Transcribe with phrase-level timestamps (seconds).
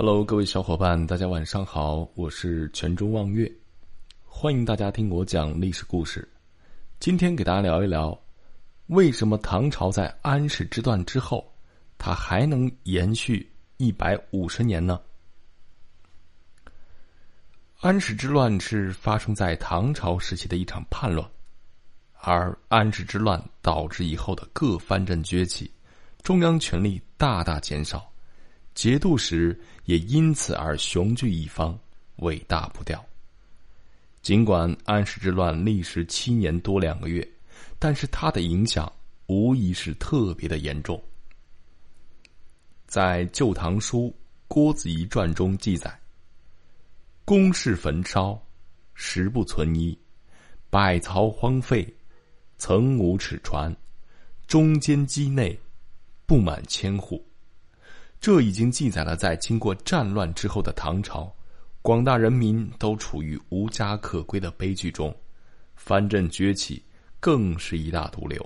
[0.00, 3.52] Hello，各位小伙伴，大家晚上好，我是泉州望月，
[4.24, 6.28] 欢迎大家听我讲历史故事。
[7.00, 8.16] 今天给大家聊一聊，
[8.86, 11.52] 为什么唐朝在安史之乱之后，
[11.98, 15.00] 它还能延续一百五十年呢？
[17.80, 21.28] 安史之乱是发生在唐朝时期的一场叛乱，
[22.20, 25.68] 而安史之乱导致以后的各藩镇崛起，
[26.22, 28.08] 中央权力大大减少。
[28.78, 31.76] 节度使也因此而雄踞一方，
[32.18, 33.04] 尾大不掉。
[34.22, 37.28] 尽管安史之乱历时七年多两个月，
[37.80, 38.90] 但是它的影响
[39.26, 41.02] 无疑是特别的严重。
[42.86, 44.02] 在《旧唐书·
[44.46, 45.92] 郭子仪传》中记载
[47.26, 48.40] ：“宫室焚烧，
[48.94, 49.98] 食不存衣，
[50.70, 51.84] 百槽荒废，
[52.58, 53.76] 曾无尺船，
[54.46, 55.58] 中间畿内
[56.26, 57.20] 不满千户。”
[58.20, 61.32] 这已经记载了，在经过战乱之后的唐朝，
[61.82, 65.14] 广大人民都处于无家可归的悲剧中，
[65.76, 66.82] 藩镇崛起
[67.20, 68.44] 更是一大毒瘤。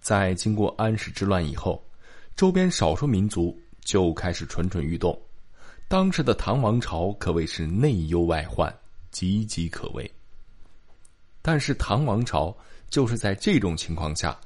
[0.00, 1.84] 在经过安史之乱以后，
[2.34, 5.20] 周边少数民族就开始蠢蠢欲动，
[5.88, 8.74] 当时的唐王朝可谓是内忧外患，
[9.12, 10.10] 岌岌可危。
[11.42, 12.56] 但是唐王朝
[12.88, 14.38] 就是在这种情况下。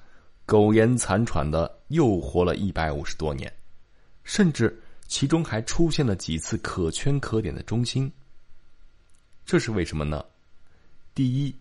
[0.44, 3.50] 苟延残喘的又活了一百五十多年，
[4.24, 8.12] 甚至其中还出现了几次可圈可点的中心。
[9.46, 10.22] 这是为什么呢？
[11.14, 11.56] 第一，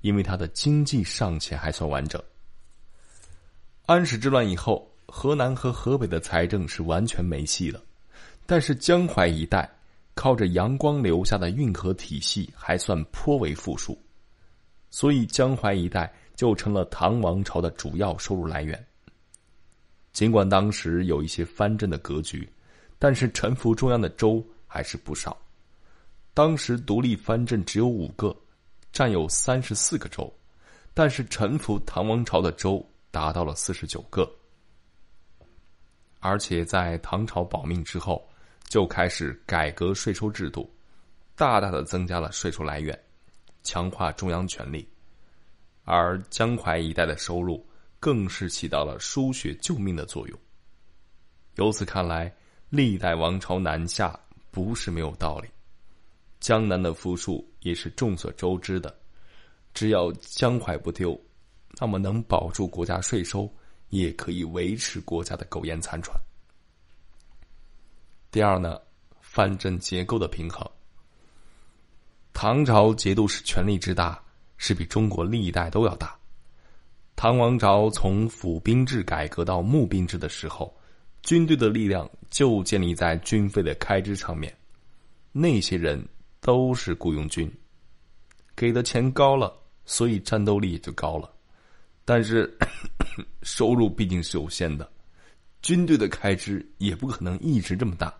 [0.00, 2.22] 因为他的经济尚且还算完整。
[3.86, 7.80] 安史之乱以后，河南和河北的财政是完全没戏了，
[8.46, 9.70] 但是江淮一带
[10.14, 13.96] 靠着杨光留下的运河体系还算颇为富庶，
[14.90, 16.12] 所以江淮一带。
[16.36, 18.86] 就成了唐王朝的主要收入来源。
[20.14, 22.48] 尽管当时有一些藩镇的格局，
[23.00, 25.36] 但是臣服中央的州还是不少。
[26.32, 28.34] 当时独立藩镇只有五个，
[28.92, 30.32] 占有三十四个州，
[30.94, 34.28] 但是臣服唐王朝的州达到了四十九个。
[36.20, 38.24] 而且在唐朝保命之后，
[38.68, 40.72] 就开始改革税收制度，
[41.34, 42.96] 大大的增加了税收来源，
[43.64, 44.88] 强化中央权力。
[45.84, 47.66] 而江淮一带的收入
[48.04, 50.38] 更是起到了输血救命的作用。
[51.54, 52.30] 由此看来，
[52.68, 54.20] 历代王朝南下
[54.50, 55.48] 不是没有道理。
[56.38, 58.94] 江南的富庶也是众所周知的。
[59.72, 61.18] 只要江淮不丢，
[61.80, 63.50] 那么能保住国家税收，
[63.88, 66.14] 也可以维持国家的苟延残喘。
[68.30, 68.78] 第二呢，
[69.22, 70.70] 藩镇结构的平衡。
[72.34, 74.22] 唐朝节度使权力之大。
[74.56, 76.16] 是比中国历代都要大。
[77.16, 80.74] 唐王朝从府兵制改革到募兵制的时候，
[81.22, 84.54] 军队的力量就建立在军费的开支上面。
[85.32, 86.04] 那些人
[86.40, 87.50] 都是雇佣军，
[88.54, 91.30] 给的钱高了，所以战斗力就高了。
[92.04, 92.52] 但是
[93.42, 94.90] 收入毕竟是有限的，
[95.62, 98.12] 军队的开支也不可能一直这么大。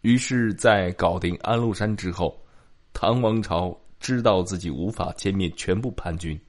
[0.00, 2.40] 于是，在搞定安禄山之后，
[2.92, 3.78] 唐王朝。
[4.00, 6.40] 知道自己无法歼灭全部叛军，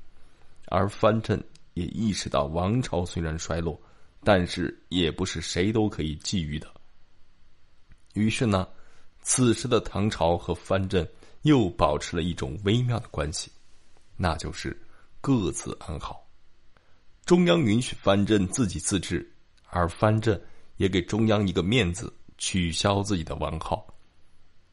[0.70, 1.44] 而藩镇
[1.74, 3.80] 也意识到王朝虽然衰落，
[4.24, 6.68] 但是也不是谁都可以觊觎的。
[8.14, 8.68] 于是呢，
[9.22, 11.08] 此时的唐朝和藩镇
[11.44, 13.52] 又保持了一种微妙的关系，
[14.18, 14.76] 那就是
[15.22, 16.26] 各自安好。
[17.26, 19.32] 中央允许藩镇自己自治，
[19.70, 20.42] 而藩镇
[20.78, 23.86] 也给中央一个面子，取消自己的王号。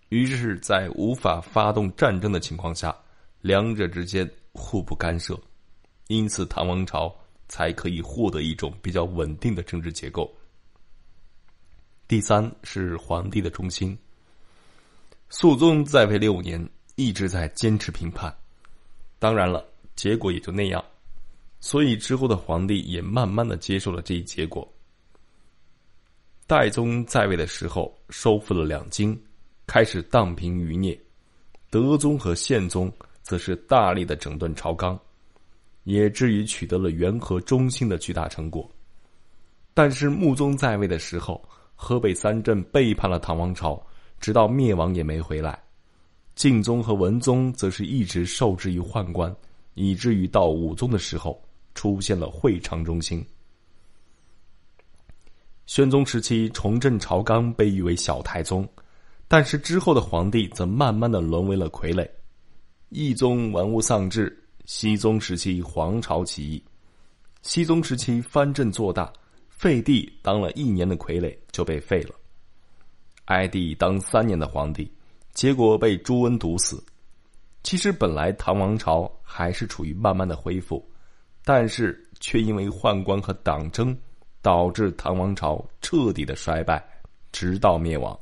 [0.08, 2.96] 于是，在无法发动战争的情况下，
[3.40, 5.38] 两者之间互不干涉，
[6.08, 7.14] 因此唐王朝
[7.48, 10.32] 才可以获得一种比较稳定的政治结构。
[12.08, 13.96] 第三是皇帝的忠心。
[15.28, 18.34] 肃宗在位六年，一直在坚持平叛，
[19.18, 20.84] 当然了，结果也就那样，
[21.60, 24.66] 所以之后的皇帝也慢慢的接受了这一结果。
[26.46, 29.20] 代宗在位的时候，收复了两京。
[29.68, 30.96] 开始荡平余孽，
[31.70, 32.88] 德宗和宪宗
[33.20, 34.96] 则是大力的整顿朝纲，
[35.86, 38.68] 也至于取得了元和中兴的巨大成果。
[39.72, 41.40] 但是穆宗在位的时候，
[41.76, 43.80] 河北三镇背叛了唐王朝，
[44.18, 45.56] 直到灭亡也没回来。
[46.34, 49.34] 敬宗和文宗则是一直受制于宦官，
[49.74, 51.40] 以至于到武宗的时候
[51.74, 53.24] 出现了会昌中兴。
[55.66, 58.68] 宣宗时期重振朝纲，被誉为小太宗。
[59.28, 62.08] 但是之后的皇帝则慢慢的沦为了傀儡，
[62.88, 64.36] 懿宗玩物丧志，
[64.66, 66.62] 熹宗时期皇朝起义，
[67.40, 69.12] 熹宗时期藩镇做大，
[69.48, 72.16] 废帝当了一年的傀儡就被废了，
[73.26, 74.92] 哀帝当三年的皇帝，
[75.32, 76.84] 结果被朱温毒死。
[77.62, 80.84] 其实本来唐王朝还是处于慢慢的恢复，
[81.44, 83.96] 但是却因为宦官和党争，
[84.42, 86.84] 导致唐王朝彻底的衰败，
[87.30, 88.18] 直到灭亡。